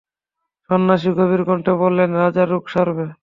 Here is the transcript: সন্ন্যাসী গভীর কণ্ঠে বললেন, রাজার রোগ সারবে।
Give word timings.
সন্ন্যাসী 0.69 1.09
গভীর 1.17 1.41
কণ্ঠে 1.47 1.73
বললেন, 1.83 2.09
রাজার 2.21 2.47
রোগ 2.53 2.63
সারবে। 2.73 3.05